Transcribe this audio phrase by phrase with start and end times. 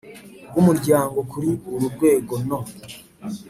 [0.49, 2.59] bw umuryango kuri uru rwego no